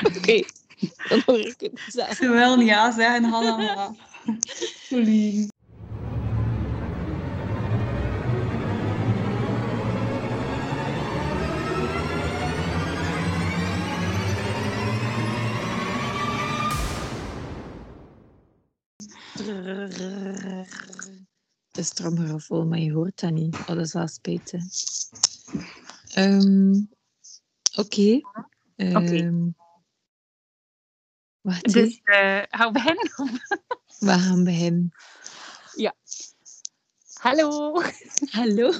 Oké, 0.16 0.42
dan 1.08 1.22
hoor 1.26 1.38
ik 1.38 1.60
het 1.60 1.80
zelf. 1.86 2.14
Ze 2.14 2.28
wil 2.28 2.60
ja 2.60 2.92
zeggen, 2.92 3.24
Hanna. 3.24 3.56
maar-. 3.56 4.08
Het 21.68 21.78
is 21.78 21.90
tromgeroffel, 21.90 22.66
maar 22.66 22.78
je 22.78 22.92
hoort 22.92 23.20
dat 23.20 23.32
niet. 23.32 23.54
Oh, 23.54 23.66
dat 23.66 23.78
is 23.78 23.92
wel 23.92 24.08
spijtig. 24.08 24.62
Ehm, 26.14 26.74
Oké. 27.76 28.20
Ehm, 28.76 29.48
Wacht, 31.40 31.72
Dus 31.72 32.00
eh 32.04 32.42
gaan 32.48 32.66
we 32.66 32.72
beginnen? 32.72 33.10
we 33.98 34.10
gaan 34.18 34.44
beginnen. 34.44 34.92
Hallo, 37.20 37.82
Hallo. 38.30 38.70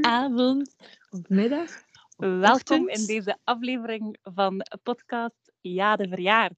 Avond 0.00 0.74
of 1.10 1.20
middag. 1.28 1.70
welkom 2.16 2.88
in 2.88 3.06
deze 3.06 3.38
aflevering 3.44 4.16
van 4.22 4.66
podcast 4.82 5.52
Ja 5.60 5.96
de 5.96 6.08
Verjaard. 6.08 6.54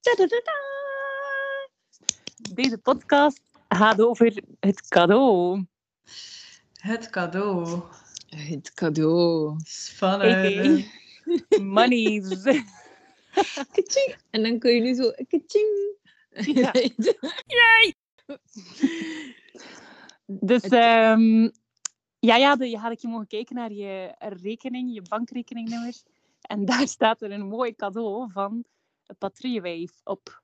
Tadadada. 0.00 0.52
Deze 2.52 2.78
podcast 2.78 3.40
gaat 3.68 4.00
over 4.00 4.42
het 4.60 4.88
cadeau. 4.88 5.64
Het 6.72 7.10
cadeau. 7.10 7.82
Het 8.28 8.74
cadeau. 8.74 9.56
Spannend. 9.64 10.54
Kaching. 10.54 10.90
En 14.30 14.42
dan 14.42 14.58
kun 14.58 14.74
je 14.74 14.80
nu 14.80 14.94
zo... 14.94 15.10
Kaching. 15.10 15.96
Ja. 16.30 16.72
Dus 20.26 20.62
ehm, 20.62 21.50
ja, 22.18 22.36
ja, 22.36 22.56
de, 22.56 22.70
je 22.70 22.78
had 22.78 22.90
een 22.90 22.96
keer 22.96 23.10
mogen 23.10 23.26
kijken 23.26 23.56
naar 23.56 23.72
je 23.72 24.14
rekening, 24.18 24.94
je 24.94 25.02
bankrekeningnummer. 25.02 25.94
En 26.40 26.64
daar 26.70 26.88
staat 26.88 27.22
er 27.22 27.30
een 27.30 27.46
mooi 27.46 27.74
cadeau 27.74 28.30
van 28.30 28.64
Patriewijf 29.18 30.00
op. 30.04 30.42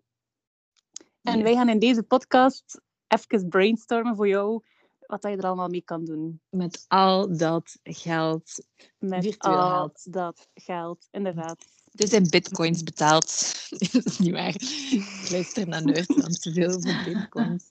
En 1.22 1.42
wij 1.42 1.54
gaan 1.54 1.69
in 1.69 1.78
deze 1.78 2.02
podcast 2.02 2.80
even 3.08 3.48
brainstormen 3.48 4.16
voor 4.16 4.28
jou 4.28 4.62
wat 5.10 5.22
dat 5.22 5.30
je 5.30 5.36
er 5.36 5.47
allemaal 5.47 5.69
mee 5.69 5.82
kan 5.82 6.04
doen. 6.04 6.41
Met 6.48 6.84
al 6.88 7.36
dat 7.36 7.78
geld. 7.82 8.66
Met 8.98 9.25
Virtueel 9.25 9.58
al 9.58 9.77
geld. 9.77 10.12
dat 10.12 10.48
geld, 10.54 11.08
inderdaad. 11.10 11.64
Dus 11.92 12.12
in 12.12 12.28
bitcoins 12.30 12.83
betaald. 12.83 13.55
dat 13.92 14.05
is 14.05 14.19
niet 14.19 14.33
waar. 14.33 14.55
Ik 14.91 15.28
luister 15.30 15.69
naar 15.69 15.84
Nerd, 15.84 16.14
want 16.14 16.42
te 16.42 16.52
veel 16.52 16.74
over 16.74 17.02
bitcoins. 17.05 17.70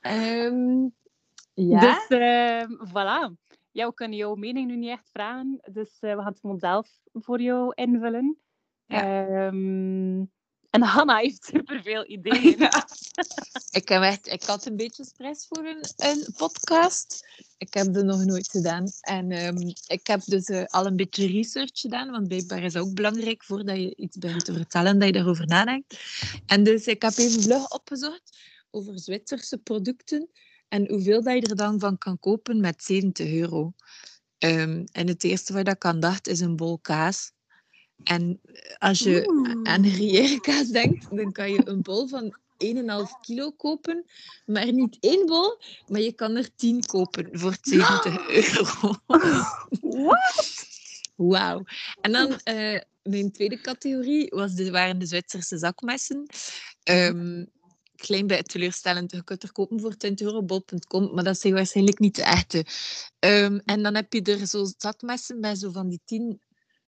Ehm, 0.00 0.88
ja? 1.54 1.80
Dus 1.80 2.06
ehm, 2.18 2.70
voilà. 2.88 3.32
Ja, 3.70 3.86
we 3.86 3.94
kunnen 3.94 4.18
jouw 4.18 4.34
mening 4.34 4.66
nu 4.66 4.76
niet 4.76 4.90
echt 4.90 5.10
vragen. 5.12 5.60
Dus 5.72 5.98
eh, 6.00 6.10
we 6.10 6.16
gaan 6.16 6.32
het 6.32 6.40
gewoon 6.40 6.58
zelf 6.58 6.88
voor 7.12 7.40
jou 7.40 7.72
invullen. 7.74 8.38
Ehm, 8.86 10.24
en 10.74 10.82
Hanna 10.82 11.16
heeft 11.16 11.44
superveel 11.44 12.10
ideeën. 12.10 12.68
Ik, 13.70 13.90
echt, 13.90 14.26
ik 14.26 14.42
had 14.42 14.66
een 14.66 14.76
beetje 14.76 15.04
stress 15.04 15.46
voor 15.46 15.64
een, 15.96 16.26
podcast. 16.36 17.26
Ik 17.58 17.74
heb 17.74 17.94
dat 17.94 18.04
nog 18.04 18.24
nooit 18.24 18.48
gedaan. 18.48 18.86
En 19.00 19.30
ehm, 19.30 19.56
ik 19.86 20.06
heb 20.06 20.20
dus 20.24 20.44
eh, 20.44 20.64
al 20.64 20.86
een 20.86 20.96
beetje 20.96 21.26
research 21.26 21.80
gedaan, 21.80 22.10
want 22.10 22.28
blijkbaar 22.28 22.62
is 22.62 22.72
dat 22.72 22.82
ook 22.82 22.94
belangrijk 22.94 23.44
voordat 23.44 23.76
je 23.76 23.96
iets 23.96 24.16
begint 24.16 24.44
te 24.44 24.52
vertellen, 24.52 24.98
dat 24.98 25.06
je 25.06 25.12
daarover 25.12 25.46
nadenkt. 25.46 25.98
En 26.46 26.64
dus 26.64 26.86
ik 26.86 27.02
heb 27.02 27.16
even 27.16 27.42
vlug 27.42 27.70
opgezocht 27.70 28.38
over 28.70 28.98
Zwitserse 28.98 29.58
producten 29.58 30.30
en 30.68 30.88
hoeveel 30.88 31.22
dat 31.22 31.34
je 31.34 31.48
er 31.48 31.56
dan 31.56 31.80
van 31.80 31.98
kan 31.98 32.18
kopen 32.18 32.60
met 32.60 32.84
70 32.84 33.32
euro. 33.32 33.72
Ehm, 34.38 34.84
en 34.92 35.08
het 35.08 35.24
eerste 35.24 35.52
dat 35.52 35.74
ik 35.74 35.84
aan 35.84 36.00
dacht 36.00 36.28
is 36.28 36.40
een 36.40 36.56
bol 36.56 36.78
kaas. 36.78 37.32
En 38.02 38.40
als 38.78 38.98
je 38.98 39.28
Oeh. 39.28 39.62
aan 39.62 39.90
gruyère 39.90 40.40
kaas 40.40 40.68
denkt, 40.68 41.16
dan 41.16 41.32
kan 41.32 41.52
je 41.52 41.68
een 41.68 41.82
bol 41.82 42.08
van 42.08 42.36
1,5 42.58 43.20
kilo 43.20 43.50
kopen. 43.50 44.04
Maar 44.46 44.72
niet 44.72 44.96
één 45.00 45.26
bol, 45.26 45.58
maar 45.86 46.00
je 46.00 46.12
kan 46.12 46.36
er 46.36 46.54
10 46.54 46.86
kopen 46.86 47.28
voor 47.32 47.56
70 47.60 48.28
euro. 48.28 48.94
Wauw. 51.32 51.64
En 52.00 52.12
dan 52.12 52.40
eh, 52.42 52.80
mijn 53.02 53.32
tweede 53.32 53.60
categorie 53.60 54.30
was 54.30 54.54
de, 54.54 54.70
waren 54.70 54.98
de 54.98 55.06
Zwitserse 55.06 55.58
zakmessen. 55.58 56.26
Ehm 56.82 57.44
klein 57.96 58.26
bij 58.26 58.42
teleurstellend. 58.42 59.12
Je 59.12 59.24
kunt 59.24 59.42
er 59.42 59.52
kopen 59.52 59.80
voor 59.80 59.96
20 59.96 60.26
euro, 60.26 60.42
bol.com, 60.42 61.14
maar 61.14 61.24
dat 61.24 61.40
zijn 61.40 61.54
waarschijnlijk 61.54 61.98
niet 61.98 62.16
de 62.16 62.22
echte. 62.22 62.66
Ehm, 63.18 63.58
en 63.64 63.82
dan 63.82 63.94
heb 63.94 64.12
je 64.12 64.22
er 64.22 64.46
zo 64.46 64.66
zakmessen 64.78 65.40
met 65.40 65.58
zo 65.58 65.70
van 65.70 65.88
die 65.88 66.00
10 66.04 66.40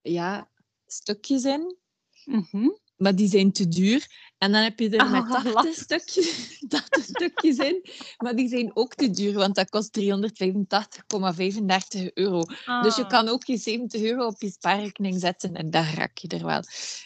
ja, 0.03 0.49
stukjes 0.94 1.44
in. 1.44 1.77
Mhm. 2.25 2.69
Maar 2.97 3.15
die 3.15 3.28
zijn 3.28 3.53
te 3.53 3.69
duur. 3.69 4.06
En 4.38 4.53
dan 4.53 4.62
heb 4.62 4.78
je 4.78 4.88
er 4.91 5.10
met 5.10 5.22
Ah, 5.22 5.31
80 5.31 5.53
lach. 5.55 5.75
stukjes, 5.75 6.59
80 6.69 7.05
stukjes 7.05 7.56
in. 7.56 7.82
Maar 8.19 8.37
die 8.37 8.49
zijn 8.49 8.77
ook 8.77 8.94
te 8.94 9.10
duur, 9.10 9.33
want 9.33 9.54
dat 9.54 9.71
kost 9.71 9.93
385,35 9.93 12.12
euro. 12.15 12.43
Dus 12.78 12.97
je 12.97 13.03
Ah, 13.03 13.09
kan 13.09 13.28
ook 13.28 13.44
je 13.44 13.56
70 13.56 14.03
euro 14.03 14.27
op 14.27 14.41
je 14.43 14.50
spaarrekening 14.50 15.21
zetten 15.21 15.54
en 15.54 15.71
daar 15.71 15.94
raak 15.94 16.19
je 16.19 16.28
er 16.28 16.44
wel. 16.44 16.62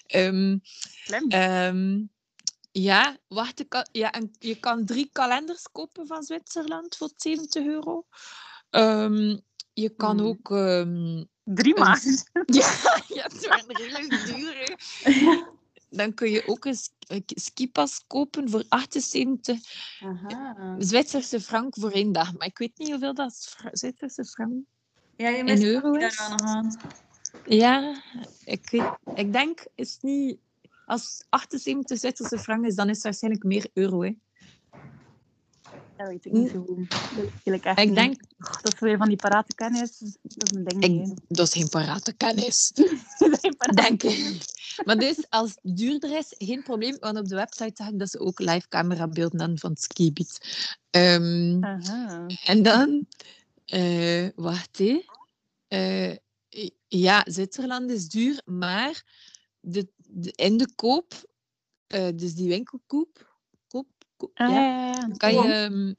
Ehm, 0.06 0.58
ja, 2.72 3.18
wacht, 3.28 3.64
ja, 3.92 4.12
en 4.12 4.30
je 4.38 4.54
kan 4.60 4.84
drie 4.84 5.08
kalenders 5.12 5.62
kopen 5.72 6.06
van 6.06 6.22
Zwitserland 6.22 6.96
voor 6.96 7.10
70 7.16 7.66
euro. 7.66 8.06
Ehm, 8.70 9.38
je 9.72 9.88
kan 9.96 10.18
Hmm. 10.18 10.26
ook... 10.26 10.50
Drie 11.54 11.76
een 11.76 11.82
maanden. 11.82 12.12
ja, 12.46 13.02
ja, 13.08 13.22
het 13.22 13.46
waren 13.46 13.76
redelijk 13.76 14.24
duur. 14.24 14.76
Dan 15.90 16.14
kun 16.14 16.30
je 16.30 16.46
ook 16.46 16.64
een 16.64 16.74
sk- 16.74 16.92
een 17.06 17.22
skipas 17.26 18.04
kopen 18.06 18.50
voor 18.50 18.64
78 18.68 19.58
Aha. 20.00 20.76
Zwitserse 20.78 21.40
frank 21.40 21.74
voor 21.78 21.90
één 21.90 22.12
dag. 22.12 22.32
Maar 22.36 22.46
ik 22.46 22.58
weet 22.58 22.78
niet 22.78 22.90
hoeveel 22.90 23.14
dat 23.14 23.30
is 23.30 23.56
Zwitserse 23.72 24.24
frank 24.24 24.52
Ja, 25.16 25.28
je 25.28 25.44
in 25.44 25.64
euro 25.64 25.92
daar 25.92 26.08
is. 26.08 26.18
aan. 26.18 26.76
Ja, 27.44 28.02
ik, 28.44 28.70
weet, 28.70 28.90
ik 29.14 29.32
denk, 29.32 29.66
is 29.74 29.98
niet... 30.00 30.38
Als 30.84 31.24
78 31.28 31.98
Zwitserse 31.98 32.38
frank 32.38 32.64
is, 32.66 32.74
dan 32.74 32.88
is 32.88 32.94
het 32.94 33.04
waarschijnlijk 33.04 33.44
meer 33.44 33.70
euro. 33.72 34.02
Hè. 34.02 34.12
Dat 35.96 36.08
weet 36.08 36.24
ik 36.24 36.32
niet 36.32 36.50
zo 36.50 36.64
goed. 36.64 37.78
Ik 37.78 37.94
denk, 37.94 38.20
Dat 38.38 38.74
is 38.74 38.80
weer 38.80 38.96
van 38.96 39.08
die 39.08 39.16
parate 39.16 39.54
kennis. 39.54 39.98
Dat 39.98 40.52
is 40.52 40.56
een 40.56 40.64
ding. 40.64 41.10
ik, 41.10 41.18
dat 41.28 41.46
is 41.46 41.52
geen 41.52 41.68
parate 41.68 42.12
kennis. 42.12 42.70
Dat 43.18 43.32
is 43.32 43.38
geen 43.40 43.56
parate 43.56 43.82
Denk 43.82 44.02
ik. 44.02 44.42
Maar 44.84 44.98
dus, 44.98 45.24
als 45.28 45.50
het 45.50 45.76
duurder 45.76 46.16
is, 46.16 46.34
geen 46.38 46.62
probleem. 46.62 46.96
Want 47.00 47.18
op 47.18 47.28
de 47.28 47.34
website 47.34 47.72
zag 47.74 47.88
ik 47.88 47.98
dat 47.98 48.10
ze 48.10 48.18
ook 48.18 48.38
live 48.38 48.68
camerabeelden 48.68 49.40
hadden 49.40 49.58
van 49.58 49.70
het 49.70 49.82
Aha. 51.60 52.26
En 52.44 52.62
dan, 52.62 53.06
eh 53.64 54.28
wacht 54.34 54.78
hé. 54.78 55.04
Eh, 55.68 56.16
ja, 56.88 57.24
Zwitserland 57.28 57.90
is 57.90 58.08
duur, 58.08 58.42
maar 58.44 59.04
de, 59.60 59.88
de, 59.96 60.32
in 60.32 60.56
de 60.56 60.74
koop, 60.74 61.14
eh, 61.86 62.08
dus 62.14 62.34
die 62.34 62.48
winkelkoop, 62.48 63.32
koop, 63.68 63.86
koop, 64.16 64.30
Ah, 64.34 64.50
ja, 64.50 65.08
kan 65.16 65.32
je, 65.32 65.96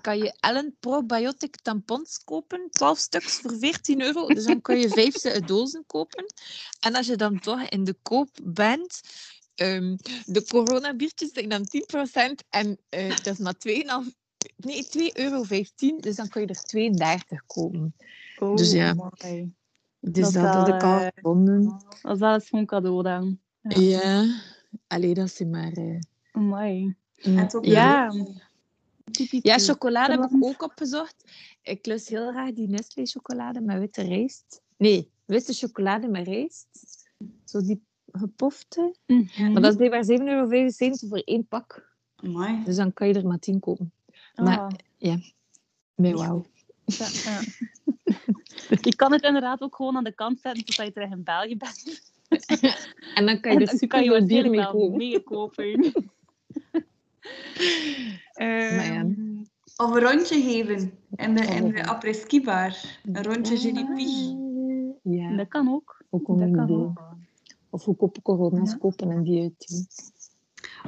kan 0.00 0.18
je 0.18 0.36
Ellen 0.40 0.76
Probiotic 0.80 1.56
tampons 1.62 2.24
kopen, 2.24 2.68
12 2.70 2.98
stuks 2.98 3.34
voor 3.40 3.56
14 3.58 4.00
euro. 4.02 4.26
Dus 4.26 4.44
dan 4.44 4.60
kun 4.60 4.78
je 4.78 4.88
vijf 4.88 5.18
ze- 5.20 5.42
dozen 5.44 5.84
kopen. 5.86 6.24
En 6.80 6.94
als 6.94 7.06
je 7.06 7.16
dan 7.16 7.40
toch 7.40 7.62
in 7.68 7.84
de 7.84 7.96
koop 8.02 8.28
bent, 8.42 9.00
ehm, 9.54 9.96
de 10.24 10.44
coronabiertjes 10.44 11.32
zijn 11.32 11.48
dan 11.48 11.64
10% 11.68 12.44
en 12.48 12.78
eh, 12.88 13.08
dat 13.08 13.26
is 13.26 13.38
maar 13.38 13.54
2,5 13.58 14.20
Nee, 14.56 14.84
2,15 14.84 15.12
euro. 15.12 15.44
Dus 16.00 16.16
dan 16.16 16.28
kun 16.28 16.40
je 16.40 16.46
er 16.46 16.62
32 16.62 17.46
kopen. 17.46 17.94
Oh, 18.38 18.56
Dus 18.56 18.72
ja. 18.72 18.94
mooi. 18.94 19.52
Dus 20.00 20.24
Dat 20.24 20.32
dat, 20.42 20.54
had 20.54 20.68
ik 20.68 20.82
al 20.82 20.98
eh, 20.98 21.06
gevonden. 21.14 21.64
Dat 22.02 22.12
is 22.14 22.18
wel 22.18 22.40
een 22.60 22.66
cadeau 22.66 23.02
dan. 23.02 23.38
Ja. 23.60 23.80
Ja. 23.80 24.40
Allee, 24.86 25.14
dat 25.14 25.26
is 25.26 25.38
maar... 25.46 25.72
eh, 25.72 25.98
Mooi. 26.32 26.94
mm, 27.22 27.38
En 27.38 27.48
toch 27.48 27.64
Ja. 27.64 28.12
Ja, 29.42 29.58
chocolade 29.58 30.12
heb 30.12 30.30
ik 30.30 30.44
ook 30.44 30.62
opgezocht. 30.62 31.24
Ik 31.62 31.86
lust 31.86 32.08
heel 32.08 32.30
graag 32.30 32.52
die 32.52 32.68
Nestlé 32.68 33.06
chocolade 33.06 33.60
met 33.60 33.78
witte 33.78 34.02
rijst. 34.02 34.62
Nee, 34.76 35.10
witte 35.24 35.52
chocolade 35.52 36.08
met 36.08 36.26
rijst. 36.26 36.66
Zo 37.44 37.60
die 37.60 37.82
gepofte. 38.12 38.94
Mhm. 39.06 39.52
Maar 39.52 39.62
dat 39.62 39.70
is 39.70 39.76
blijkbaar 39.76 40.04
7,75 40.04 40.26
euro 40.28 41.08
voor 41.08 41.22
één 41.24 41.46
pak. 41.46 41.90
Amai. 42.16 42.64
Dus 42.64 42.76
dan 42.76 42.92
kan 42.92 43.08
je 43.08 43.14
er 43.14 43.26
maar 43.26 43.38
10 43.38 43.60
kopen. 43.60 43.92
Maar 44.34 44.58
Ah. 44.58 44.70
ja, 44.98 45.16
met 45.94 46.12
wauw. 46.12 46.44
Ja, 46.84 47.06
ja. 47.24 47.40
Je 48.80 48.96
kan 48.96 49.12
het 49.12 49.22
inderdaad 49.22 49.60
ook 49.60 49.76
gewoon 49.76 49.96
aan 49.96 50.04
de 50.04 50.14
kant 50.14 50.40
zetten 50.40 50.64
totdat 50.64 50.86
je 50.86 50.92
terug 50.92 51.10
in 51.10 51.22
België 51.24 51.56
bent. 51.56 52.10
En 53.14 53.26
dan 53.26 53.40
kan 53.40 53.52
je 53.52 53.58
er 53.58 53.68
super 53.68 53.98
veel 53.98 54.26
bier 54.26 54.50
waarschijnlijk 54.50 54.96
mee 54.96 55.20
kopen. 55.20 55.92
Ehm, 58.32 59.12
Of 59.76 59.90
een 59.94 60.00
rondje 60.00 60.42
geven 60.42 60.92
in 61.14 61.34
de, 61.34 61.42
in 61.46 61.64
Oh. 61.64 61.74
de 61.74 61.86
après-ski 61.86 62.42
bar. 62.42 62.76
Een 63.12 63.22
rondje 63.22 63.56
GDP. 63.56 63.98
Ja, 65.02 65.36
Dat 65.36 65.48
kan 65.48 65.68
ook. 65.72 66.04
ook 66.10 66.28
een 66.28 66.36
Dat 66.38 66.50
kan 66.50 66.64
idee. 66.64 66.76
ook. 66.76 67.00
Of 67.70 67.82
goedkope 67.82 68.22
corona's 68.22 68.70
Ja. 68.70 68.76
kopen 68.76 69.10
en 69.10 69.22
die 69.22 69.40
uitdoen. 69.40 69.86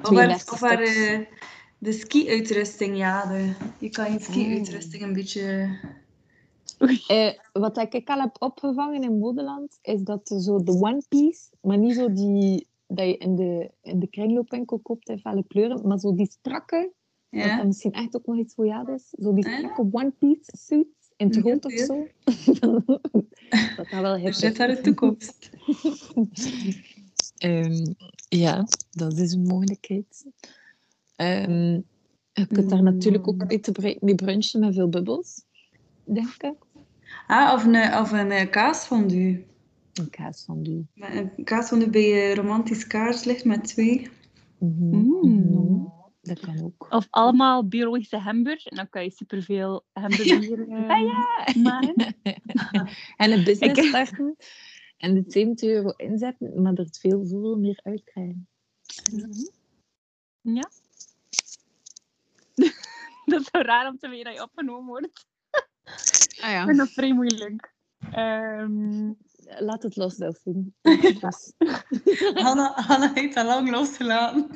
Of 0.03 0.11
waar, 0.11 0.27
32 0.27 0.53
of 0.53 0.61
waar 0.61 0.81
eh, 0.81 1.21
de 1.79 1.93
ski-uitrusting, 1.93 2.97
ja. 2.97 3.27
De, 3.27 3.53
je 3.79 3.89
kan 3.89 4.13
je 4.13 4.19
ski-uitrusting 4.21 5.03
een 5.03 5.13
beetje... 5.13 5.79
Eh, 7.07 7.31
wat 7.53 7.77
ik 7.95 8.09
al 8.11 8.21
heb 8.21 8.37
opgevangen 8.39 9.03
in 9.03 9.19
Modeland, 9.19 9.79
is 9.83 10.03
dat 10.03 10.29
zo 10.29 10.63
de 10.63 10.73
One 10.73 11.03
Piece, 11.09 11.49
maar 11.61 11.79
niet 11.79 11.95
zo 11.95 12.13
die 12.13 12.67
dat 12.87 13.07
je 13.07 13.17
in 13.17 13.35
de, 13.35 13.71
in 13.83 13.99
de 13.99 14.07
kringloopwinkel 14.07 14.79
koopt 14.79 15.09
in 15.09 15.19
felle 15.19 15.45
kleuren, 15.47 15.87
maar 15.87 15.99
zo 15.99 16.15
die 16.15 16.31
strakke, 16.31 16.93
Ja. 17.31 17.57
dan 17.57 17.67
misschien 17.67 17.93
echt 17.93 18.17
ook 18.17 18.27
nog 18.27 18.39
iets 18.39 18.55
voor 18.55 18.67
jou 18.67 18.93
is, 18.93 19.09
zo 19.09 19.35
die 19.35 19.49
Ja. 19.49 19.57
strakke 19.59 19.89
One 19.91 20.11
Piece 20.19 20.53
suits 20.57 21.13
in 21.17 21.27
het 21.27 21.35
Ja, 21.37 21.43
rood 21.43 21.65
of 21.65 21.73
zo. 21.73 22.09
dat 23.77 23.87
gaat 23.89 24.01
wel 24.03 24.15
heel 24.15 24.27
Er 24.27 24.35
zit 24.35 24.57
daar 24.57 24.69
de 24.69 24.81
toekomst. 24.81 25.51
Ehm, 27.39 27.93
ja, 28.29 28.67
dat 28.91 29.19
is 29.19 29.33
een 29.33 29.43
mogelijkheid. 29.43 30.27
Ehm, 31.17 31.81
je 32.33 32.47
kunt 32.47 32.71
daar 32.71 32.83
natuurlijk 32.83 33.29
ook 33.29 33.47
mee, 33.81 33.97
mee 34.01 34.15
brunchen 34.15 34.61
met 34.61 34.75
veel 34.75 34.89
bubbels, 34.89 35.45
denk 36.05 36.43
ik. 36.43 36.55
Ah, 37.27 37.53
of 37.55 37.65
een, 37.65 37.99
of 37.99 38.13
een 38.13 38.31
eh, 38.31 38.51
kaasfondue. 38.51 39.45
Een 39.95 40.11
kaas 40.11 40.45
van 40.45 40.63
die. 40.63 40.87
Met 40.95 41.11
Een 41.37 41.45
kaasfondue 41.45 41.91
bij 41.91 42.31
eh, 42.31 42.35
romantisch 42.35 42.87
kaarslicht 42.87 43.45
met 43.45 43.65
twee. 43.65 44.09
Mhm, 44.59 44.85
Mm. 44.85 45.51
mhm. 45.51 45.83
Dat 46.23 46.41
kan 46.41 46.63
ook. 46.65 46.87
Of 46.91 47.07
allemaal 47.11 47.69
biologische 47.69 48.17
hamburgers. 48.19 48.67
En 48.67 48.77
dan 48.77 48.89
kan 48.89 49.05
je 49.05 49.11
superveel 49.11 49.85
hamburger 49.93 50.69
eh, 50.69 51.55
maken. 51.55 52.17
En 53.17 53.33
een 53.33 53.45
business 53.45 53.81
Ik- 53.81 53.85
starten 53.87 54.37
en 54.97 55.15
de 55.15 55.25
70 55.27 55.69
euro 55.69 55.91
inzetten, 55.97 56.63
maar 56.63 56.73
er 56.75 56.87
veel, 57.01 57.27
veel 57.27 57.57
meer 57.59 57.81
uitkrijgen. 57.83 58.49
Ja. 60.41 60.71
dat 63.25 63.41
is 63.41 63.47
zo 63.53 63.59
raar 63.59 63.89
om 63.89 63.99
te 63.99 64.09
weten 64.09 64.25
dat 64.25 64.35
je 64.35 64.43
opgenomen 64.43 64.87
wordt. 64.87 65.27
Ah 65.85 65.93
Ik 66.31 66.41
ja. 66.41 66.65
vind 66.65 66.77
dat 66.77 66.91
vrij 66.91 67.13
moeilijk. 67.13 67.73
Ehm, 68.13 69.13
Laat 69.59 69.83
het 69.83 69.97
los, 69.97 70.17
Delphine. 70.17 70.65
Hanna, 72.45 72.73
Hanna 72.75 73.11
heeft 73.15 73.37
al 73.37 73.45
lang 73.45 73.71
losgelaten. 73.71 74.49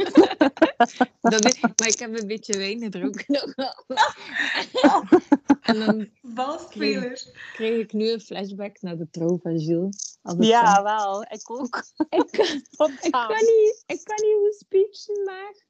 Dat 1.21 1.45
is- 1.45 1.61
maar 1.61 1.89
ik 1.89 1.99
heb 1.99 2.19
een 2.21 2.27
beetje 2.27 2.59
wijn 2.59 2.81
gedronken 2.81 3.25
nog 3.27 3.55
wel. 3.55 3.85
En 5.63 5.79
dan 5.79 6.09
Balspeler. 6.23 7.23
kreeg 7.53 7.81
ik 7.83 7.93
nu 7.93 8.11
een 8.13 8.21
flashback 8.21 8.81
naar 8.81 8.97
de 8.97 9.11
trouw 9.11 9.39
van 9.43 9.61
Gilles. 9.61 10.19
Ja, 10.39 10.75
van- 10.75 10.85
wel. 10.85 11.23
Ik 11.23 11.51
ook. 11.51 11.85
ik, 12.09 12.31
kan, 12.77 12.91
ik, 13.01 13.11
kan 13.11 13.29
niet, 13.37 13.83
ik 13.87 14.01
kan 14.05 14.17
niet 14.17 14.37
hoe 14.39 14.55
speechen, 14.59 15.25
maar... 15.25 15.67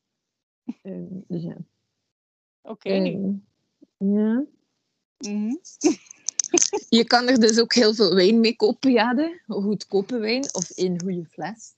Ehm, 0.83 1.21
dus 1.27 1.43
ja. 1.43 1.57
Oké. 2.63 2.89
Ehm, 2.89 3.33
ja. 3.99 4.45
Mhm. 5.19 5.55
Je 6.89 7.05
kan 7.07 7.29
er 7.29 7.41
dus 7.41 7.61
ook 7.61 7.75
heel 7.75 7.95
veel 7.95 8.15
wijn 8.15 8.41
mee 8.41 8.57
kopen, 8.57 8.93
Jade. 8.93 9.41
Goedkope 9.47 10.19
wijn 10.19 10.55
of 10.55 10.71
in 10.71 11.01
goede 11.01 11.25
fles. 11.25 11.75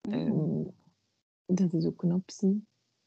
Ehm, 0.00 0.62
dat 1.46 1.72
is 1.72 1.84
ook 1.86 2.02
een 2.02 2.12
optie. 2.12 2.66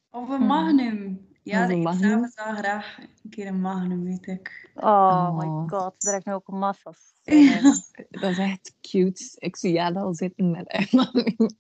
Of 0.10 0.30
een 0.30 0.46
magnum. 0.46 1.30
Ja, 1.44 1.70
een 1.70 1.78
ik 1.78 1.84
wel 1.84 2.54
graag 2.56 2.98
een 3.24 3.30
keer 3.30 3.48
een 3.48 3.62
magnum, 3.62 4.04
weet 4.04 4.28
ik. 4.28 4.70
Oh, 4.76 4.84
Oh. 4.84 5.38
my 5.38 5.70
god, 5.70 5.94
daar 5.98 6.14
heb 6.14 6.22
ik 6.22 6.28
nu 6.28 6.34
ook 6.34 6.48
massa's. 6.48 7.10
Ja. 7.24 7.62
Dat 8.10 8.32
is 8.32 8.38
echt 8.38 8.74
cute. 8.82 9.24
Ik 9.36 9.56
zie 9.56 9.72
Jade 9.72 10.00
al 10.00 10.14
zitten 10.14 10.52
met 10.52 10.68
Emma 10.68 11.12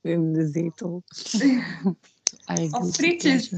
in 0.02 0.34
de 0.34 0.50
zetel. 0.52 1.04
I 2.60 2.68
Of 2.72 2.94
frietjes. 2.96 3.54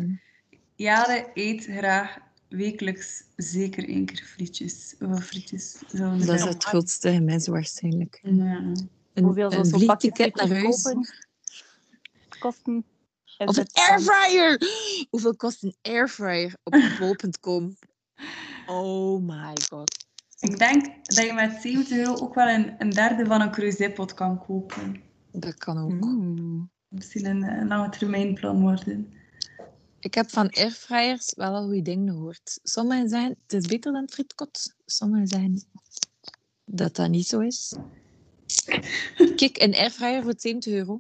Jade 0.76 1.30
eet 1.34 1.64
graag 1.64 2.18
wekelijks 2.56 3.24
zeker 3.36 3.88
één 3.90 4.06
keer 4.06 4.24
frietjes. 4.26 4.96
Hoeveel 5.00 5.22
frietjes 5.22 5.78
Dat 5.92 6.30
is 6.30 6.44
het 6.44 6.64
grootste 6.64 7.12
gemis 7.12 7.48
waarschijnlijk. 7.48 8.20
Ja. 8.24 8.72
Een, 9.14 9.24
Hoeveel 9.24 9.54
een 9.54 9.66
zo'n 9.66 9.86
pakje 9.86 10.12
vliegticket 10.12 10.50
naar 10.50 10.62
huis. 10.62 10.82
kopen? 10.82 11.08
Kosten? 12.40 12.86
Of 13.38 13.58
een 13.58 13.68
airfryer! 13.72 14.62
Hoeveel 15.10 15.36
kost 15.36 15.64
een 15.64 15.76
airfryer 15.82 16.54
op 16.64 16.74
bol.com? 17.00 17.76
Oh 18.68 19.22
my 19.22 19.58
god. 19.70 20.06
Ik 20.40 20.58
denk 20.58 20.86
dat 21.04 21.26
je 21.26 21.34
met 21.34 21.62
70 21.62 21.98
euro 21.98 22.16
ook 22.16 22.36
wel 22.36 22.48
een, 22.48 22.76
een 22.78 22.90
derde 22.90 23.26
van 23.26 23.42
een 23.42 23.52
cruisepot 23.52 24.14
kan 24.14 24.46
kopen. 24.46 25.02
Dat 25.32 25.58
kan 25.58 25.78
ook. 25.78 25.92
Mm. 25.92 26.72
Misschien 26.88 27.26
een, 27.26 27.44
een 27.44 27.68
lange 27.68 27.90
termijn 27.90 28.34
plan 28.34 28.62
worden. 28.62 29.14
Ik 30.04 30.14
heb 30.14 30.30
van 30.30 30.50
airfryers 30.50 31.34
wel 31.36 31.54
al 31.54 31.64
goede 31.64 31.82
dingen 31.82 32.14
gehoord. 32.14 32.60
Sommige 32.64 33.08
zijn, 33.08 33.36
het 33.48 33.54
is 33.54 33.68
beter 33.68 33.92
dan 33.92 34.10
frietkot. 34.10 34.76
Sommige 34.86 35.28
zijn 35.28 35.64
dat 36.66 36.96
dat 36.96 37.10
niet 37.10 37.28
zo 37.28 37.40
is. 37.40 37.76
Kijk, 39.36 39.62
een 39.62 39.76
airfryer 39.76 40.24
voor 40.24 40.34
70 40.38 40.74
euro. 40.74 40.98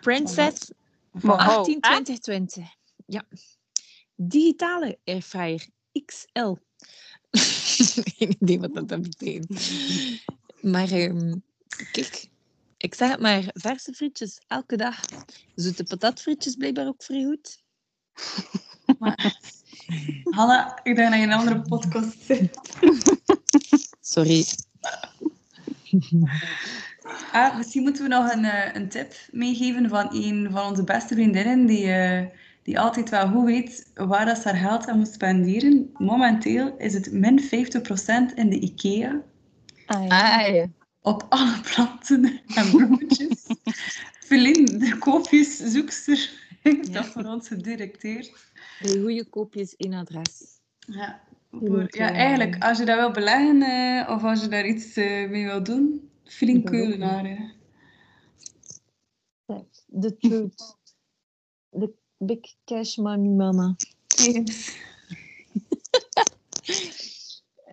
Princess 0.00 0.70
hou, 1.10 1.38
18 1.38 1.74
hè? 1.80 1.80
2020. 1.80 2.64
Ja. 3.06 3.24
Digitale 4.14 4.98
airfryer 5.04 5.66
XL. 6.04 6.54
Geen 8.16 8.36
idee 8.40 8.58
wat 8.60 8.88
dat 8.88 9.02
betekent. 9.02 9.70
Maar 10.60 10.90
ehm, 10.90 11.34
kijk, 11.92 12.28
ik 12.76 12.94
zeg 12.94 13.10
het 13.10 13.20
maar, 13.20 13.50
verse 13.52 13.92
frietjes 13.92 14.40
elke 14.46 14.76
dag. 14.76 15.00
Zoete 15.54 15.84
patatfrietjes 15.84 16.54
blijkbaar 16.54 16.86
ook 16.86 17.02
vrij 17.02 17.24
goed. 17.24 17.66
Hanna, 20.36 20.80
ik 20.82 20.96
denk 20.96 21.10
dat 21.10 21.18
je 21.18 21.24
een 21.24 21.32
andere 21.32 21.62
podcast 21.62 22.16
zit. 22.26 22.58
Sorry. 24.00 24.44
Ah, 27.32 27.56
misschien 27.56 27.82
moeten 27.82 28.02
we 28.02 28.08
nog 28.08 28.32
een, 28.32 28.44
eh, 28.44 28.74
een 28.74 28.88
tip 28.88 29.14
meegeven 29.30 29.88
van 29.88 30.08
een 30.10 30.48
van 30.52 30.66
onze 30.66 30.84
beste 30.84 31.14
vriendinnen 31.14 31.66
die, 31.66 31.92
eh, 31.92 32.26
die 32.62 32.80
altijd 32.80 33.08
wel 33.08 33.28
goed 33.28 33.44
weet 33.44 33.90
waar 33.94 34.26
dat 34.26 34.38
ze 34.38 34.48
haar 34.48 34.68
geld 34.68 34.88
aan 34.88 34.98
moet 34.98 35.12
spenderen. 35.12 35.90
Momenteel 35.92 36.74
is 36.76 36.94
het 36.94 37.12
min 37.12 37.40
50% 37.40 38.34
in 38.34 38.50
de 38.50 38.58
IKEA 38.60 39.22
ja. 40.08 40.66
op 41.02 41.26
alle 41.28 41.60
planten 41.60 42.40
en 42.54 42.70
bloemetjes. 42.70 43.46
Feline, 44.26 44.76
de 44.78 44.96
koopjeszoekster, 44.98 46.30
dat 46.92 47.06
voor 47.06 47.24
ons 47.24 47.48
gedirecteerd. 47.48 48.50
Bij 48.82 49.00
goede 49.00 49.24
koopjes 49.24 49.74
in 49.76 49.94
adres. 49.94 50.60
Ja, 50.78 51.20
voor, 51.50 51.86
ja, 51.88 52.10
eh, 52.10 52.16
eigenlijk, 52.16 52.62
als 52.64 52.78
je 52.78 52.84
dat 52.84 52.98
wil 52.98 53.10
beleggen 53.10 53.62
eh, 53.62 54.10
of 54.10 54.24
als 54.24 54.42
je 54.42 54.48
daar 54.48 54.66
iets 54.66 54.96
eh, 54.96 55.30
mee 55.30 55.44
wil 55.44 55.62
doen, 55.62 56.10
ook, 56.24 56.64
Keulenaar. 56.64 57.56
The 60.00 60.16
truth. 60.16 60.76
The 61.70 61.94
big 62.18 62.54
cash 62.64 62.96
money 62.96 63.28
mama. 63.28 63.76
Yes. 64.06 64.76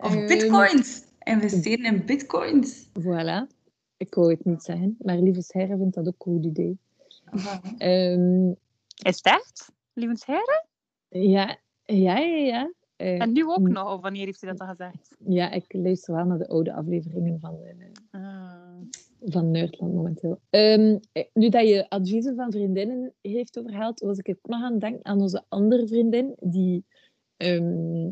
Of 0.01 0.13
bitcoins. 0.27 1.03
Investeren 1.23 1.85
in 1.85 2.05
bitcoins. 2.05 2.87
Voilà. 2.99 3.47
Ik 3.97 4.13
wou 4.13 4.31
het 4.31 4.45
niet 4.45 4.63
zeggen, 4.63 4.95
maar 4.99 5.17
lieve 5.17 5.41
Sherre 5.41 5.77
vindt 5.77 5.95
dat 5.95 6.07
ook 6.07 6.25
een 6.25 6.33
goed 6.33 6.45
idee. 6.45 6.79
Voilà. 7.25 7.77
Ehm, 7.77 8.51
Is 9.03 9.15
het 9.15 9.25
echt? 9.25 9.71
Lievensherre? 9.93 10.65
ja, 11.09 11.57
ja, 11.85 12.17
ja, 12.17 12.37
ja. 12.45 12.73
Eh, 12.95 13.21
En 13.21 13.31
nu 13.33 13.45
ook 13.45 13.59
Mm. 13.59 13.71
nog? 13.71 13.93
Of 13.93 14.01
wanneer 14.01 14.25
heeft 14.25 14.41
hij 14.41 14.51
dat 14.51 14.59
al 14.59 14.67
gezegd? 14.67 15.15
ja, 15.27 15.51
ik 15.51 15.73
luister 15.73 16.13
wel 16.15 16.25
naar 16.25 16.37
de 16.37 16.47
oude 16.47 16.73
afleveringen 16.73 17.39
van, 17.39 17.57
eh, 17.63 18.21
Ah. 18.21 18.81
van 19.19 19.51
Nerdland 19.51 19.93
momenteel. 19.93 20.39
Ehm, 20.49 20.97
eh, 21.11 21.23
nu 21.33 21.49
dat 21.49 21.67
je 21.67 21.89
adviezen 21.89 22.35
van 22.35 22.51
vriendinnen 22.51 23.13
heeft 23.21 23.59
overhaald, 23.59 23.99
was 23.99 24.17
ik 24.17 24.29
ook 24.29 24.47
nog 24.51 24.61
aan 24.63 24.71
het 24.71 24.81
denken 24.81 25.05
aan 25.05 25.21
onze 25.21 25.43
andere 25.49 25.87
vriendin, 25.87 26.35
die 26.39 26.85
ehm, 27.37 28.09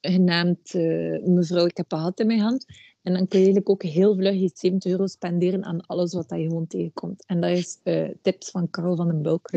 genaamd 0.00 0.74
eh, 0.74 1.22
Mevrouw, 1.22 1.66
ik 1.66 1.76
heb 1.76 1.92
een 1.92 1.98
gat 1.98 2.20
in 2.20 2.26
mijn 2.26 2.40
hand. 2.40 2.66
En 3.02 3.12
dan 3.12 3.28
kun 3.28 3.38
je 3.38 3.44
eigenlijk 3.44 3.68
ook 3.68 3.82
heel 3.82 4.14
vlug 4.14 4.34
je 4.34 4.50
70 4.54 4.90
euro 4.90 5.06
spenderen 5.06 5.64
aan 5.64 5.86
alles 5.86 6.14
wat 6.14 6.26
je 6.28 6.42
gewoon 6.42 6.66
tegenkomt. 6.66 7.24
En 7.26 7.40
dat 7.40 7.50
is 7.50 7.78
eh, 7.82 8.08
tips 8.22 8.50
van 8.50 8.70
Carl 8.70 8.96
van 8.96 9.06
den 9.06 9.22
Bulk. 9.22 9.50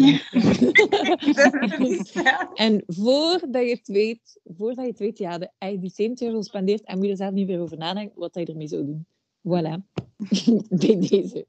en 2.53 2.83
voordat 2.87 3.63
je 3.63 3.69
het 3.69 3.87
weet, 3.87 4.39
voordat 4.43 4.85
je 4.85 4.91
het 4.91 4.99
weet, 4.99 5.17
ja, 5.17 5.37
de, 5.37 5.49
als 5.57 5.71
je 5.71 5.79
die 5.79 5.91
70 5.93 6.27
euro 6.27 6.41
spendeert 6.41 6.83
en 6.83 6.97
moet 6.97 7.05
je 7.05 7.11
er 7.11 7.17
zelf 7.17 7.31
niet 7.31 7.47
meer 7.47 7.59
over 7.59 7.77
nadenken 7.77 8.19
wat 8.19 8.35
je 8.35 8.45
ermee 8.45 8.67
zou 8.67 8.85
doen. 8.85 9.05
Voilà. 9.39 9.77
Bij 10.79 10.99
deze. 10.99 11.45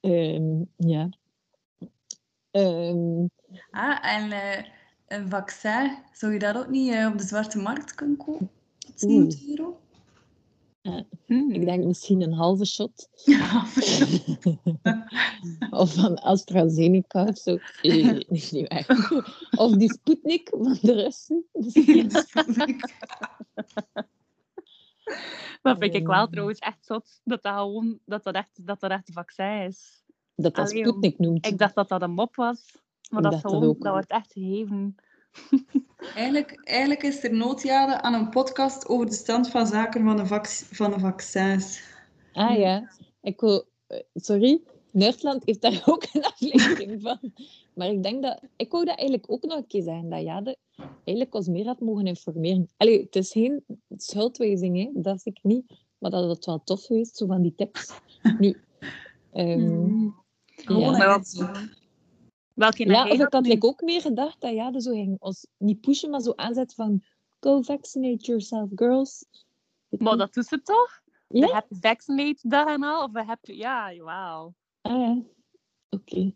Ehm, 0.00 0.62
ja. 0.76 1.08
Ehm, 2.50 3.26
Ah, 3.70 4.14
en 4.14 4.32
eh, 4.32 4.64
een 5.08 5.28
vaccin, 5.28 5.98
zou 6.12 6.32
je 6.32 6.38
dat 6.38 6.56
ook 6.56 6.68
niet 6.68 6.92
eh, 6.92 7.06
op 7.12 7.18
de 7.18 7.24
zwarte 7.24 7.58
markt 7.58 7.94
kunnen 7.94 8.16
kopen? 8.16 8.50
Tot 8.78 9.00
70 9.00 9.48
euro? 9.48 9.80
Hmm. 11.26 11.50
ik 11.50 11.64
denk 11.64 11.84
misschien 11.84 12.22
een 12.22 12.32
halve 12.32 12.64
shot. 12.64 13.08
Ja, 13.24 13.64
Of 15.70 15.94
van 15.94 16.14
AstraZeneca 16.18 17.24
of 17.24 17.38
zo. 17.38 17.58
Eh, 17.82 18.18
niet 18.28 18.68
waar. 18.68 18.86
Of 19.50 19.76
die 19.76 19.92
Sputnik 19.92 20.48
van 20.48 20.78
de 20.80 20.92
Russen. 20.92 21.44
Misschien. 21.52 22.08
Dat 25.62 25.78
vind 25.78 25.94
ik 25.94 26.06
wel 26.06 26.22
Eh. 26.24 26.30
trouwens 26.30 26.58
echt 26.58 26.86
zot. 26.86 27.20
Dat 27.24 27.42
dat 27.42 27.54
gewoon, 27.54 27.98
dat 28.04 28.24
dat 28.24 28.34
echt, 28.34 28.66
dat 28.66 28.80
dat 28.80 28.90
echt 28.90 29.08
een 29.08 29.14
vaccin 29.14 29.62
is. 29.62 30.02
Dat 30.34 30.54
dat 30.54 30.70
Allee, 30.70 30.86
Sputnik 30.86 31.18
noemt. 31.18 31.46
Ik 31.46 31.58
dacht 31.58 31.74
dat 31.74 31.88
dat 31.88 32.02
een 32.02 32.10
mop 32.10 32.36
was. 32.36 32.76
Maar 33.08 33.22
dat, 33.22 33.32
dat 33.32 33.40
gewoon, 33.40 33.64
ook. 33.64 33.80
dat 33.82 33.92
wordt 33.92 34.10
echt 34.10 34.32
gegeven. 34.32 34.94
eigenlijk, 36.14 36.60
eigenlijk 36.64 37.02
is 37.02 37.24
er 37.24 37.34
noodjade 37.34 38.00
aan 38.00 38.14
een 38.14 38.28
podcast 38.28 38.86
over 38.88 39.06
de 39.06 39.12
stand 39.12 39.50
van 39.50 39.66
zaken 39.66 40.04
van 40.04 40.16
de, 40.16 40.26
vac 40.26 40.46
van 40.48 40.90
de 40.90 40.98
vaccins. 40.98 41.82
Ah 42.32 42.56
ja, 42.58 42.90
ik 43.20 43.40
wil... 43.40 43.64
eh, 43.86 43.98
Sorry, 44.14 44.60
Nerdland 44.90 45.42
heeft 45.44 45.60
daar 45.60 45.82
ook 45.92 46.06
een 46.12 46.24
aflevering 46.24 47.02
van. 47.02 47.32
Maar 47.74 47.88
ik 47.88 48.02
denk 48.02 48.22
dat... 48.22 48.40
Ik 48.56 48.70
wou 48.70 48.84
dat 48.84 48.98
eigenlijk 48.98 49.30
ook 49.30 49.42
nog 49.42 49.56
een 49.56 49.66
keer 49.66 49.82
zeggen. 49.82 50.08
Dat 50.08 50.22
ja, 50.22 50.40
de, 50.40 50.56
eigenlijk 51.04 51.34
ons 51.34 51.48
meer 51.48 51.66
had 51.66 51.80
mogen 51.80 52.06
informeren. 52.06 52.68
Allee, 52.76 53.02
het 53.02 53.16
is 53.16 53.32
geen 53.32 53.64
schuldwijzing, 53.96 54.76
hè. 54.76 55.02
Dat 55.02 55.16
is 55.16 55.24
ik 55.24 55.38
niet. 55.42 55.72
Maar 55.98 56.10
dat 56.10 56.28
het 56.28 56.44
wel 56.46 56.62
tof 56.64 56.84
geweest, 56.84 57.16
zo 57.16 57.26
van 57.26 57.42
die 57.42 57.54
tips. 57.56 57.92
Nu... 58.38 58.56
Gewoon 59.32 60.12
Ja. 60.92 60.96
maar 60.96 61.08
wat 61.08 61.28
zo. 61.28 61.46
Welke 62.58 62.86
Ja, 62.86 63.02
heb 63.02 63.06
of 63.06 63.12
ik 63.12 63.30
dat 63.30 63.46
had 63.46 63.64
ook 63.64 63.80
meer 63.80 64.00
gedacht 64.00 64.40
dat 64.40 64.52
ja, 64.52 64.70
dus 64.70 64.84
zo 64.84 64.90
ging 64.90 65.16
ons 65.20 65.46
niet 65.56 65.80
pushen, 65.80 66.10
maar 66.10 66.20
zo 66.20 66.32
aanzetten 66.36 66.76
van 66.76 67.04
go 67.40 67.62
vaccinate 67.62 68.24
yourself, 68.24 68.68
girls. 68.74 69.24
Maar 69.88 70.16
dat 70.16 70.34
doet 70.34 70.46
ze 70.46 70.62
toch? 70.62 71.00
Ja? 71.28 71.46
De 71.46 71.52
Happy 71.52 71.74
Vaccinate 71.80 72.48
dag 72.48 72.66
en 72.66 72.82
al? 72.82 73.04
Of 73.04 73.12
we 73.12 73.24
hebben... 73.24 73.56
Ja, 73.56 73.96
wauw. 73.96 74.54
Ah 74.80 75.00
ja, 75.00 75.22
oké. 75.90 76.16
Ik 76.16 76.34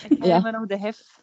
herinner 0.00 0.28
Ja. 0.28 0.40
me 0.40 0.50
nog 0.50 0.66
de 0.66 0.78
hef. 0.78 1.20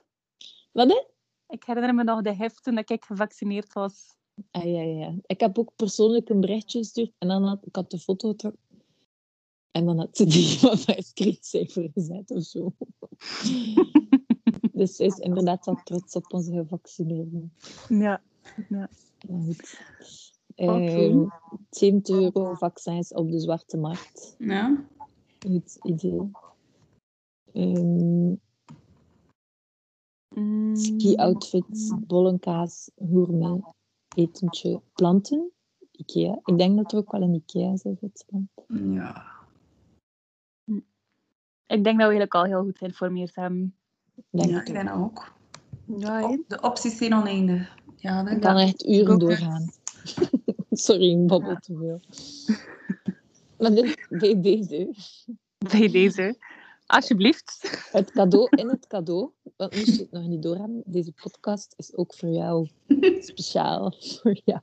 Wat 0.71 0.89
hè? 0.89 1.03
Ik 1.47 1.63
herinner 1.63 1.95
me 1.95 2.03
nog 2.03 2.21
de 2.21 2.33
hef 2.35 2.53
toen 2.53 2.77
ik 2.77 3.03
gevaccineerd 3.05 3.73
was. 3.73 4.17
Ah 4.51 4.63
ja, 4.63 4.81
ja. 4.81 5.15
Ik 5.25 5.39
heb 5.39 5.59
ook 5.59 5.75
persoonlijk 5.75 6.29
een 6.29 6.39
berichtje 6.39 6.77
gestuurd 6.77 7.11
en 7.17 7.27
dan 7.27 7.43
had 7.43 7.65
ik 7.65 7.75
had 7.75 7.91
de 7.91 7.99
foto. 7.99 8.35
En 9.71 9.85
dan 9.85 9.97
had 9.97 10.17
ze 10.17 10.25
die 10.25 10.57
van 10.59 10.77
mijn 10.85 11.03
screensaver 11.03 11.89
gezet 11.93 12.31
of 12.31 12.43
zo. 12.43 12.73
dus 14.71 14.95
ze 14.95 15.03
is 15.05 15.17
inderdaad 15.17 15.65
wel 15.65 15.81
trots 15.83 16.15
op 16.15 16.33
onze 16.33 16.51
gevaccineerden. 16.51 17.53
Ja. 17.89 18.21
Ja, 18.69 18.89
goed. 19.27 19.79
Ehm, 20.55 21.25
70 21.69 22.15
euro 22.15 22.53
vaccins 22.53 23.13
op 23.13 23.31
de 23.31 23.39
zwarte 23.39 23.77
markt. 23.77 24.35
Ja. 24.38 24.85
Goed 25.39 25.77
idee. 25.81 26.31
Ehm 27.53 28.33
Mm. 30.35 30.75
ski-outfits, 30.75 31.93
bollenkaas, 31.99 32.91
gourmet, 32.95 33.61
etentje, 34.15 34.81
planten. 34.93 35.51
Ikea. 35.91 36.39
Ik 36.45 36.57
denk 36.57 36.77
dat 36.77 36.91
er 36.91 36.97
ook 36.97 37.11
wel 37.11 37.21
een 37.21 37.33
Ikea 37.33 37.71
is. 37.71 37.83
in 37.83 37.95
Zwitserland. 37.97 38.49
Ja. 38.67 39.25
Ik 41.69 41.83
denk 41.83 41.85
dat 41.85 41.95
we 41.95 42.01
eigenlijk 42.17 42.33
al 42.33 42.43
heel 42.43 42.61
goed 42.63 42.77
geïnformeerd 42.77 43.35
hebben. 43.35 43.75
Denk 44.29 44.49
ja, 44.49 44.59
ik 44.59 44.65
denk 44.65 44.88
dat 44.88 44.97
ook. 44.97 45.33
Ja, 45.97 46.29
Op- 46.29 46.43
de 46.47 46.61
opties 46.61 46.97
zijn 46.97 47.13
oneindig. 47.13 47.75
Ja, 47.95 48.23
dat 48.23 48.33
Ik 48.33 48.41
kan 48.41 48.57
echt 48.57 48.85
uren 48.88 49.13
ook. 49.13 49.19
doorgaan. 49.19 49.69
Sorry, 50.71 51.11
ik 51.11 51.27
babbel 51.27 51.55
te 51.55 51.75
veel. 51.77 51.99
Maar 53.57 53.71
dit, 53.73 54.05
bij 54.19 54.41
deze, 54.41 54.93
Bij 55.57 55.88
deze. 55.91 56.35
Alsjeblieft. 56.85 57.79
het 57.91 58.11
cadeau 58.11 58.47
in 58.55 58.69
het 58.69 58.88
cadeau, 58.88 59.29
want 59.57 59.75
moest 59.75 59.95
je 59.95 60.01
het 60.01 60.11
nog 60.11 60.27
niet 60.27 60.41
doorhebben, 60.43 60.83
deze 60.85 61.11
podcast 61.11 61.73
is 61.77 61.95
ook 61.95 62.13
voor 62.13 62.29
jou. 62.29 62.67
Speciaal 63.19 63.93
voor 63.99 64.39
jou. 64.45 64.61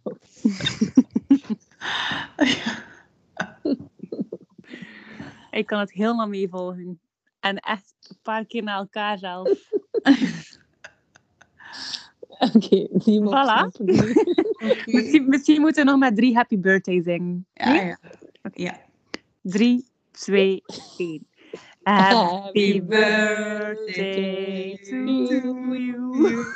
Ik 5.56 5.66
kan 5.66 5.78
het 5.78 5.92
helemaal 5.92 6.28
meevolgen. 6.28 7.00
En 7.40 7.56
echt 7.56 7.94
een 8.08 8.18
paar 8.22 8.44
keer 8.44 8.62
naar 8.62 8.78
elkaar 8.78 9.18
zelf. 9.18 9.48
Oké, 12.54 12.86
die 12.90 13.20
mag 13.20 13.44
Voilà. 13.44 13.48
snappen 13.48 13.84
nu. 13.84 14.14
Misschien, 14.84 15.28
misschien 15.28 15.60
moeten 15.60 15.84
we 15.84 15.90
nog 15.90 15.98
met 15.98 16.16
drie 16.16 16.34
happy 16.34 16.58
birthday 16.58 17.02
zingen. 17.02 17.46
Ja, 17.52 17.74
ja. 17.74 17.98
ja. 18.52 18.78
Drie, 19.42 19.86
twee, 20.10 20.62
één. 20.98 21.26
Happy 21.82 22.14
Happy 22.14 22.82
birthday 22.82 24.78
to 24.82 24.96
you. 25.74 26.46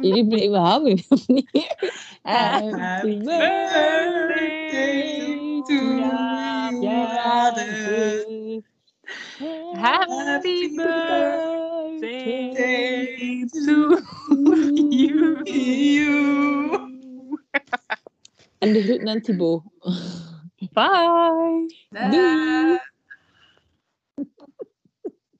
Jullie 0.02 0.28
blijven 0.28 0.62
hangen, 0.62 1.04
of 1.10 1.28
niet? 1.28 1.50
Happy 2.24 2.26
Happy 2.74 3.24
birthday 3.24 5.62
to 5.64 5.74
you, 5.74 6.80
Jade. 6.80 8.64
Happy 9.74 10.76
birthday 10.76 12.06
to 13.66 13.98
you. 14.76 15.44
En 18.58 18.74
de 18.74 18.82
groeten 18.84 19.10
aan 19.10 19.22
Thibaut. 19.22 19.64
Bye. 20.74 21.76
Dag. 21.90 22.89